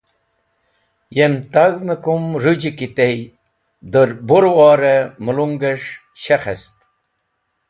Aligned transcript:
Yem 1.17 1.33
Tag̃hm-e 1.53 1.95
kum 2.03 2.23
rũji 2.43 2.71
ki 2.77 2.87
tey, 2.97 3.17
dẽ 3.91 4.17
bu-ror-e 4.27 4.95
mulunges̃h 5.23 5.89
shekhest. 6.21 6.75